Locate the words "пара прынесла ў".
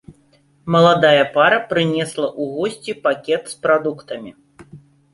1.35-2.43